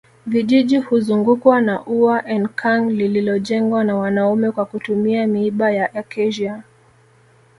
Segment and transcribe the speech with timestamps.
[0.25, 6.63] Vijiji huzungukwa na ua Enkang lililojengwa na wanaume kwa kutumia miiba ya acacia